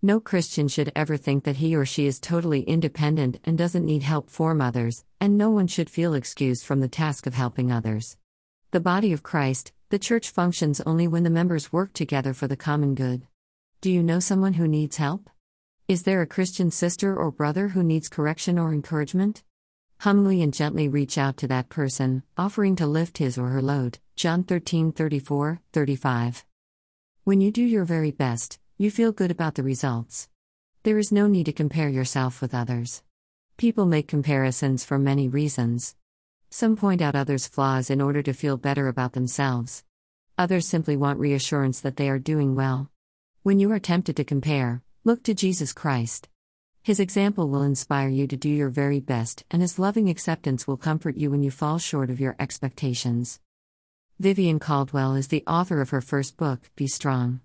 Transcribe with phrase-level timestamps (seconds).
[0.00, 4.04] No Christian should ever think that he or she is totally independent and doesn't need
[4.04, 8.16] help from others, and no one should feel excused from the task of helping others.
[8.70, 12.56] The body of Christ, the church functions only when the members work together for the
[12.56, 13.26] common good.
[13.80, 15.30] Do you know someone who needs help?
[15.88, 19.42] Is there a Christian sister or brother who needs correction or encouragement?
[19.98, 23.98] Humbly and gently reach out to that person, offering to lift his or her load.
[24.14, 26.44] John 13 34, 35.
[27.24, 30.28] When you do your very best, you feel good about the results.
[30.84, 33.02] There is no need to compare yourself with others.
[33.56, 35.96] People make comparisons for many reasons.
[36.48, 39.82] Some point out others' flaws in order to feel better about themselves.
[40.38, 42.88] Others simply want reassurance that they are doing well.
[43.42, 46.28] When you are tempted to compare, look to Jesus Christ.
[46.80, 50.76] His example will inspire you to do your very best, and His loving acceptance will
[50.76, 53.40] comfort you when you fall short of your expectations.
[54.20, 57.40] Vivienne Caldwell is the author of her first book, Be Strong.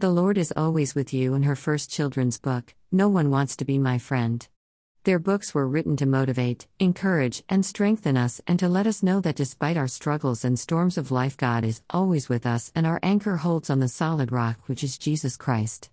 [0.00, 3.64] The Lord is always with you in her first children's book, No One Wants to
[3.64, 4.46] Be My Friend.
[5.02, 9.20] Their books were written to motivate, encourage, and strengthen us and to let us know
[9.20, 13.00] that despite our struggles and storms of life, God is always with us and our
[13.02, 15.90] anchor holds on the solid rock, which is Jesus Christ.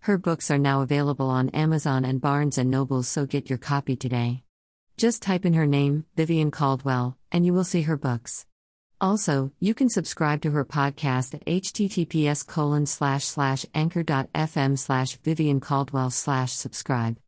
[0.00, 3.96] Her books are now available on Amazon and Barnes and Noble, so get your copy
[3.96, 4.44] today.
[4.96, 8.46] Just type in her name, Vivienne Caldwell, and you will see her books.
[9.02, 15.58] Also, you can subscribe to her podcast at https colon slash slash anchor.fm slash Vivienne
[15.58, 17.16] Caldwell slash subscribe.